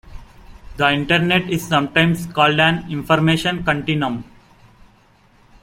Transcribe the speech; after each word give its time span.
The 0.77 0.89
Internet 0.93 1.47
is 1.51 1.67
sometimes 1.67 2.25
called 2.25 2.59
an 2.59 2.89
'Information 2.91 3.63
continuum'. 3.63 4.23